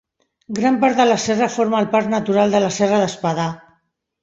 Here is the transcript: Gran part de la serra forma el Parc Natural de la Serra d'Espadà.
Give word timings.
Gran 0.59 0.79
part 0.83 1.01
de 1.01 1.05
la 1.09 1.17
serra 1.25 1.51
forma 1.57 1.83
el 1.85 1.89
Parc 1.93 2.11
Natural 2.15 2.57
de 2.59 2.65
la 2.67 2.73
Serra 2.81 3.05
d'Espadà. 3.05 3.49